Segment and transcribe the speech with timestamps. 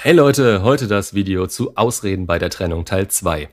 [0.00, 3.48] Hey Leute, heute das Video zu Ausreden bei der Trennung Teil 2.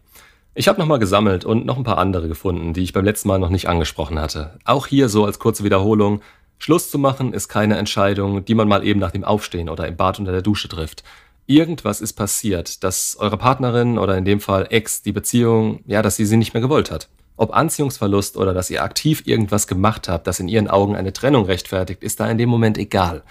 [0.54, 3.39] Ich habe nochmal gesammelt und noch ein paar andere gefunden, die ich beim letzten Mal
[3.39, 4.60] noch nicht angesprochen hatte.
[4.63, 6.21] Auch hier so als kurze Wiederholung.
[6.60, 9.98] Schluss zu machen ist keine Entscheidung, die man mal eben nach dem Aufstehen oder im
[9.98, 11.04] Bad unter der Dusche trifft.
[11.48, 16.16] Irgendwas ist passiert, dass eure Partnerin oder in dem Fall Ex die Beziehung, ja, dass
[16.16, 17.09] sie sie nicht mehr gewollt hat.
[17.38, 21.46] Ob Anziehungsverlust oder dass ihr aktiv irgendwas gemacht habt, das in ihren Augen eine Trennung
[21.46, 23.23] rechtfertigt, ist da in dem Moment egal.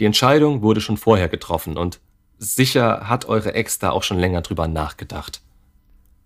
[0.00, 1.98] Die Entscheidung wurde schon vorher getroffen und
[2.38, 5.40] sicher hat eure Ex da auch schon länger drüber nachgedacht.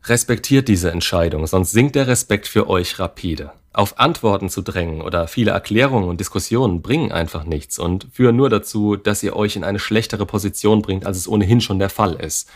[0.05, 3.53] Respektiert diese Entscheidung, sonst sinkt der Respekt für euch rapide.
[3.73, 8.51] Auf Antworten zu drängen oder viele Erklärungen und Diskussionen bringen einfach nichts und führen nur
[8.51, 12.15] dazu, dass ihr euch in eine schlechtere Position bringt, als es ohnehin schon der Fall
[12.15, 12.51] ist.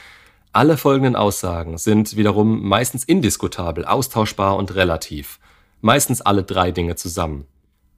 [0.53, 5.39] Alle folgenden Aussagen sind wiederum meistens indiskutabel, austauschbar und relativ.
[5.81, 7.47] Meistens alle drei Dinge zusammen.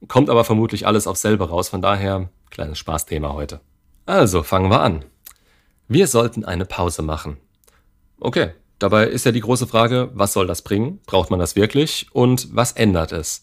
[0.07, 3.61] Kommt aber vermutlich alles auf selber raus, von daher kleines Spaßthema heute.
[4.07, 5.05] Also, fangen wir an.
[5.91, 7.39] Wir sollten eine Pause machen.
[8.21, 11.01] Okay, dabei ist ja die große Frage, was soll das bringen?
[11.07, 12.09] Braucht man das wirklich?
[12.13, 13.43] Und was ändert es?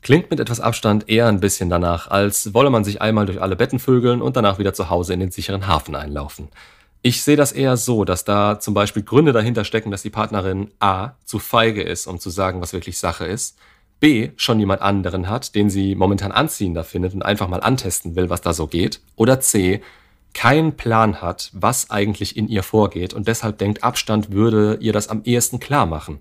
[0.00, 3.54] Klingt mit etwas Abstand eher ein bisschen danach, als wolle man sich einmal durch alle
[3.54, 6.48] Betten vögeln und danach wieder zu Hause in den sicheren Hafen einlaufen.
[7.02, 10.70] Ich sehe das eher so, dass da zum Beispiel Gründe dahinter stecken, dass die Partnerin
[10.80, 13.58] A zu feige ist, um zu sagen, was wirklich Sache ist,
[14.00, 18.30] B schon jemand anderen hat, den sie momentan anziehender findet und einfach mal antesten will,
[18.30, 19.82] was da so geht, oder C
[20.38, 25.08] keinen Plan hat, was eigentlich in ihr vorgeht und deshalb denkt, Abstand würde ihr das
[25.08, 26.20] am ehesten klar machen.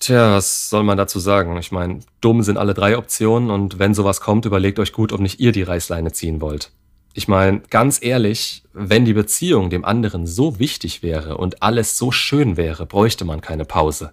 [0.00, 1.56] Tja, was soll man dazu sagen?
[1.56, 5.20] Ich meine, dumm sind alle drei Optionen und wenn sowas kommt, überlegt euch gut, ob
[5.20, 6.72] nicht ihr die Reißleine ziehen wollt.
[7.14, 12.12] Ich meine, ganz ehrlich, wenn die Beziehung dem anderen so wichtig wäre und alles so
[12.12, 14.12] schön wäre, bräuchte man keine Pause.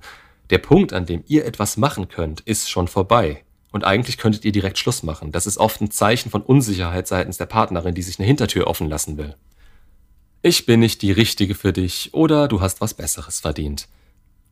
[0.49, 3.43] Der Punkt, an dem ihr etwas machen könnt, ist schon vorbei.
[3.73, 5.31] Und eigentlich könntet ihr direkt Schluss machen.
[5.31, 8.87] Das ist oft ein Zeichen von Unsicherheit seitens der Partnerin, die sich eine Hintertür offen
[8.87, 9.35] lassen will.
[10.43, 13.87] Ich bin nicht die Richtige für dich oder du hast was Besseres verdient.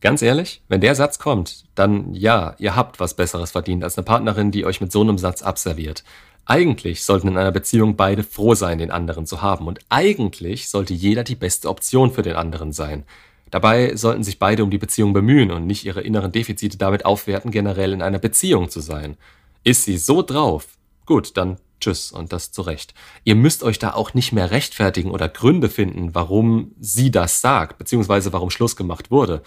[0.00, 4.04] Ganz ehrlich, wenn der Satz kommt, dann ja, ihr habt was Besseres verdient als eine
[4.04, 6.02] Partnerin, die euch mit so einem Satz abserviert.
[6.44, 9.68] Eigentlich sollten in einer Beziehung beide froh sein, den anderen zu haben.
[9.68, 13.04] Und eigentlich sollte jeder die beste Option für den anderen sein.
[13.52, 17.50] Dabei sollten sich beide um die Beziehung bemühen und nicht ihre inneren Defizite damit aufwerten,
[17.50, 19.18] generell in einer Beziehung zu sein.
[19.62, 20.78] Ist sie so drauf?
[21.04, 22.94] Gut, dann tschüss und das zu Recht.
[23.24, 27.76] Ihr müsst euch da auch nicht mehr rechtfertigen oder Gründe finden, warum sie das sagt,
[27.76, 29.42] beziehungsweise warum Schluss gemacht wurde.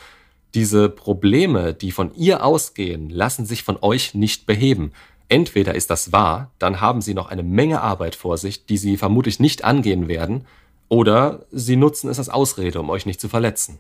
[0.53, 4.91] Diese Probleme, die von ihr ausgehen, lassen sich von euch nicht beheben.
[5.29, 8.97] Entweder ist das wahr, dann haben sie noch eine Menge Arbeit vor sich, die sie
[8.97, 10.45] vermutlich nicht angehen werden,
[10.89, 13.79] oder sie nutzen es als Ausrede, um euch nicht zu verletzen.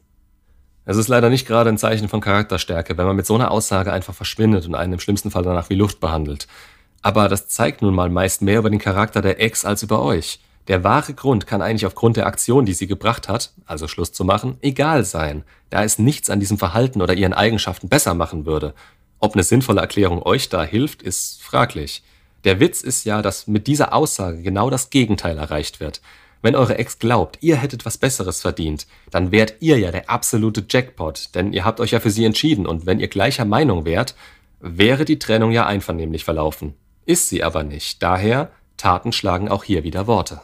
[0.85, 3.91] Es ist leider nicht gerade ein Zeichen von Charakterstärke, wenn man mit so einer Aussage
[3.91, 6.47] einfach verschwindet und einen im schlimmsten Fall danach wie Luft behandelt.
[7.01, 10.39] Aber das zeigt nun mal meist mehr über den Charakter der Ex als über euch.
[10.67, 14.25] Der wahre Grund kann eigentlich aufgrund der Aktion, die sie gebracht hat, also Schluss zu
[14.25, 18.73] machen, egal sein, da es nichts an diesem Verhalten oder ihren Eigenschaften besser machen würde.
[19.19, 22.03] Ob eine sinnvolle Erklärung euch da hilft, ist fraglich.
[22.43, 26.01] Der Witz ist ja, dass mit dieser Aussage genau das Gegenteil erreicht wird.
[26.45, 30.63] Wenn eure Ex glaubt, ihr hättet was Besseres verdient, dann wärt ihr ja der absolute
[30.69, 34.13] Jackpot, denn ihr habt euch ja für sie entschieden und wenn ihr gleicher Meinung wärt,
[34.59, 36.75] wäre die Trennung ja einvernehmlich verlaufen.
[37.07, 40.39] Ist sie aber nicht, daher Taten schlagen auch hier wieder Worte.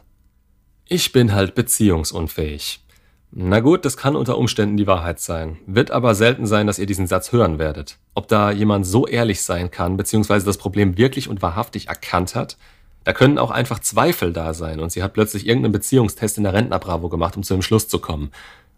[0.88, 2.84] Ich bin halt beziehungsunfähig.
[3.30, 6.88] Na gut, das kann unter Umständen die Wahrheit sein, wird aber selten sein, dass ihr
[6.88, 8.00] diesen Satz hören werdet.
[8.16, 12.58] Ob da jemand so ehrlich sein kann, beziehungsweise das Problem wirklich und wahrhaftig erkannt hat,
[13.04, 16.54] da können auch einfach Zweifel da sein und sie hat plötzlich irgendeinen Beziehungstest in der
[16.54, 18.32] Rentnerbravo gemacht, um zu dem Schluss zu kommen.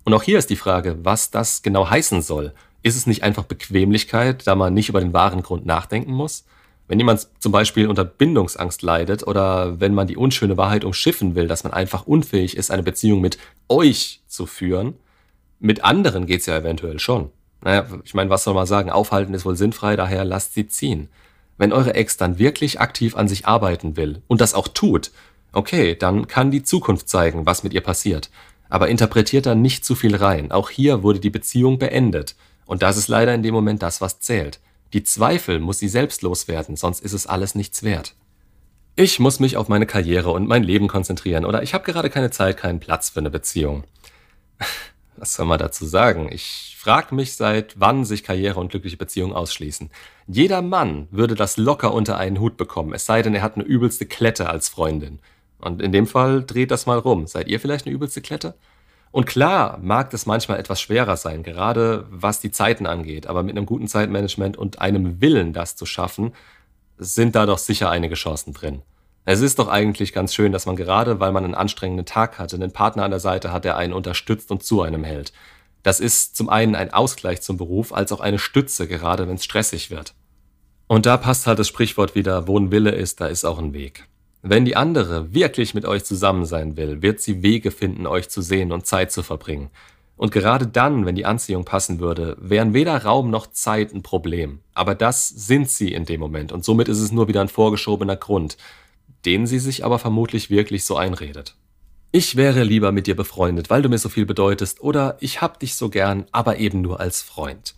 [0.06, 2.54] Und auch hier ist die Frage, was das genau heißen soll.
[2.82, 6.46] Ist es nicht einfach Bequemlichkeit, da man nicht über den wahren Grund nachdenken muss?
[6.88, 11.48] Wenn jemand zum Beispiel unter Bindungsangst leidet oder wenn man die unschöne Wahrheit umschiffen will,
[11.48, 13.38] dass man einfach unfähig ist, eine Beziehung mit
[13.70, 14.96] euch zu führen,
[15.60, 17.30] mit anderen geht's ja eventuell schon.
[17.62, 18.90] Naja, ich meine, was soll man sagen?
[18.90, 21.08] Aufhalten ist wohl sinnfrei, daher lasst sie ziehen.
[21.58, 25.12] Wenn eure Ex dann wirklich aktiv an sich arbeiten will und das auch tut,
[25.52, 28.30] okay, dann kann die Zukunft zeigen, was mit ihr passiert.
[28.70, 30.52] Aber interpretiert da nicht zu viel rein.
[30.52, 32.36] Auch hier wurde die Beziehung beendet.
[32.66, 34.60] Und das ist leider in dem Moment das, was zählt.
[34.94, 38.16] Die Zweifel muss sie selbst loswerden, sonst ist es alles nichts wert.
[38.96, 42.30] Ich muss mich auf meine Karriere und mein Leben konzentrieren oder ich habe gerade keine
[42.30, 43.86] Zeit, keinen Platz für eine Beziehung.
[45.18, 46.30] Was soll man dazu sagen?
[46.32, 49.90] Ich frage mich, seit wann sich Karriere und glückliche Beziehungen ausschließen.
[50.28, 53.64] Jeder Mann würde das locker unter einen Hut bekommen, es sei denn, er hat eine
[53.64, 55.20] übelste Klette als Freundin.
[55.60, 57.26] Und in dem Fall dreht das mal rum.
[57.26, 58.56] Seid ihr vielleicht eine übelste Klette?
[59.12, 63.56] Und klar mag es manchmal etwas schwerer sein, gerade was die Zeiten angeht, aber mit
[63.56, 66.34] einem guten Zeitmanagement und einem Willen, das zu schaffen,
[66.98, 68.82] sind da doch sicher einige Chancen drin.
[69.26, 72.58] Es ist doch eigentlich ganz schön, dass man gerade, weil man einen anstrengenden Tag hatte,
[72.58, 75.32] einen Partner an der Seite hat, der einen unterstützt und zu einem hält.
[75.82, 79.46] Das ist zum einen ein Ausgleich zum Beruf, als auch eine Stütze, gerade wenn es
[79.46, 80.14] stressig wird.
[80.88, 83.74] Und da passt halt das Sprichwort wieder, wo ein Wille ist, da ist auch ein
[83.74, 84.08] Weg.
[84.42, 88.42] Wenn die andere wirklich mit euch zusammen sein will, wird sie Wege finden, euch zu
[88.42, 89.70] sehen und Zeit zu verbringen.
[90.18, 94.60] Und gerade dann, wenn die Anziehung passen würde, wären weder Raum noch Zeit ein Problem.
[94.74, 98.18] Aber das sind sie in dem Moment und somit ist es nur wieder ein vorgeschobener
[98.18, 98.58] Grund,
[99.26, 101.56] den sie sich aber vermutlich wirklich so einredet.
[102.12, 105.60] Ich wäre lieber mit dir befreundet, weil du mir so viel bedeutest, oder ich hab
[105.60, 107.76] dich so gern, aber eben nur als Freund.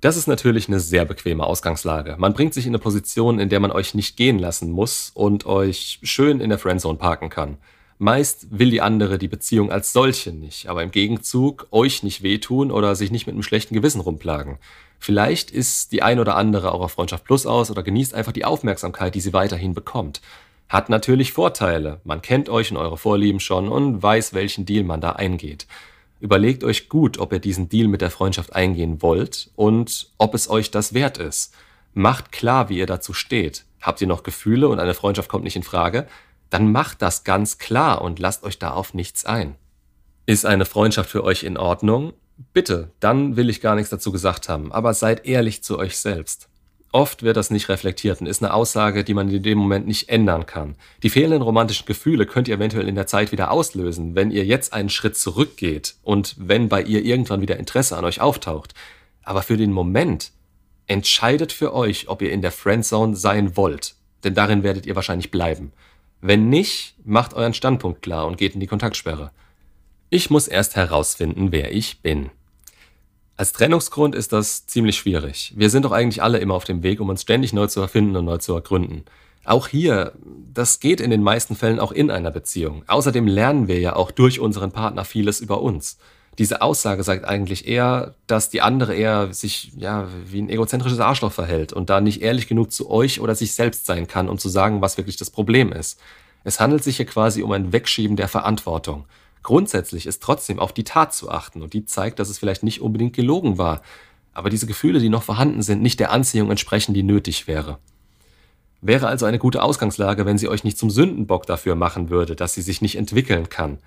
[0.00, 2.16] Das ist natürlich eine sehr bequeme Ausgangslage.
[2.18, 5.44] Man bringt sich in eine Position, in der man euch nicht gehen lassen muss und
[5.44, 7.58] euch schön in der Friendzone parken kann.
[7.98, 12.70] Meist will die andere die Beziehung als solche nicht, aber im Gegenzug euch nicht wehtun
[12.70, 14.58] oder sich nicht mit einem schlechten Gewissen rumplagen.
[15.00, 18.44] Vielleicht ist die ein oder andere auch auf Freundschaft Plus aus oder genießt einfach die
[18.44, 20.20] Aufmerksamkeit, die sie weiterhin bekommt.
[20.68, 22.00] Hat natürlich Vorteile.
[22.04, 25.66] Man kennt euch und eure Vorlieben schon und weiß, welchen Deal man da eingeht.
[26.20, 30.50] Überlegt euch gut, ob ihr diesen Deal mit der Freundschaft eingehen wollt und ob es
[30.50, 31.54] euch das wert ist.
[31.94, 33.64] Macht klar, wie ihr dazu steht.
[33.80, 36.06] Habt ihr noch Gefühle und eine Freundschaft kommt nicht in Frage?
[36.50, 39.54] Dann macht das ganz klar und lasst euch da auf nichts ein.
[40.26, 42.12] Ist eine Freundschaft für euch in Ordnung?
[42.52, 46.48] Bitte, dann will ich gar nichts dazu gesagt haben, aber seid ehrlich zu euch selbst.
[46.90, 50.08] Oft wird das nicht reflektiert und ist eine Aussage, die man in dem Moment nicht
[50.08, 50.74] ändern kann.
[51.02, 54.72] Die fehlenden romantischen Gefühle könnt ihr eventuell in der Zeit wieder auslösen, wenn ihr jetzt
[54.72, 58.72] einen Schritt zurückgeht und wenn bei ihr irgendwann wieder Interesse an euch auftaucht.
[59.22, 60.32] Aber für den Moment
[60.86, 63.94] entscheidet für euch, ob ihr in der Friendzone sein wollt,
[64.24, 65.72] denn darin werdet ihr wahrscheinlich bleiben.
[66.22, 69.30] Wenn nicht, macht euren Standpunkt klar und geht in die Kontaktsperre.
[70.08, 72.30] Ich muss erst herausfinden, wer ich bin.
[73.38, 75.52] Als Trennungsgrund ist das ziemlich schwierig.
[75.54, 78.16] Wir sind doch eigentlich alle immer auf dem Weg, um uns ständig neu zu erfinden
[78.16, 79.04] und neu zu ergründen.
[79.44, 80.12] Auch hier,
[80.52, 82.82] das geht in den meisten Fällen auch in einer Beziehung.
[82.88, 85.98] Außerdem lernen wir ja auch durch unseren Partner vieles über uns.
[86.38, 91.32] Diese Aussage sagt eigentlich eher, dass die andere eher sich ja wie ein egozentrisches Arschloch
[91.32, 94.48] verhält und da nicht ehrlich genug zu euch oder sich selbst sein kann, um zu
[94.48, 96.00] sagen, was wirklich das Problem ist.
[96.42, 99.04] Es handelt sich hier quasi um ein Wegschieben der Verantwortung.
[99.42, 102.80] Grundsätzlich ist trotzdem auf die Tat zu achten und die zeigt, dass es vielleicht nicht
[102.80, 103.82] unbedingt gelogen war,
[104.32, 107.78] aber diese Gefühle, die noch vorhanden sind, nicht der Anziehung entsprechen, die nötig wäre.
[108.80, 112.54] Wäre also eine gute Ausgangslage, wenn sie euch nicht zum Sündenbock dafür machen würde, dass
[112.54, 113.78] sie sich nicht entwickeln kann.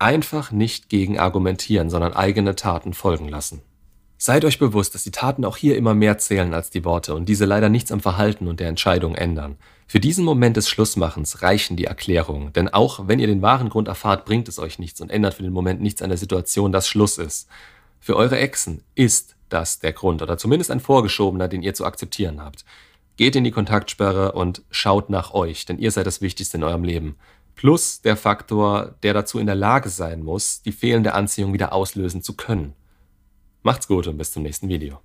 [0.00, 3.62] Einfach nicht gegen argumentieren, sondern eigene Taten folgen lassen.
[4.22, 7.26] Seid euch bewusst, dass die Taten auch hier immer mehr zählen als die Worte und
[7.26, 9.56] diese leider nichts am Verhalten und der Entscheidung ändern.
[9.86, 13.88] Für diesen Moment des Schlussmachens reichen die Erklärungen, denn auch wenn ihr den wahren Grund
[13.88, 16.86] erfahrt, bringt es euch nichts und ändert für den Moment nichts an der Situation, dass
[16.86, 17.48] Schluss ist.
[17.98, 22.42] Für eure Exen ist das der Grund oder zumindest ein vorgeschobener, den ihr zu akzeptieren
[22.42, 22.66] habt.
[23.16, 26.84] Geht in die Kontaktsperre und schaut nach euch, denn ihr seid das Wichtigste in eurem
[26.84, 27.16] Leben.
[27.54, 32.22] Plus der Faktor, der dazu in der Lage sein muss, die fehlende Anziehung wieder auslösen
[32.22, 32.74] zu können.
[33.62, 35.00] Macht's gut und bis zum nächsten Video.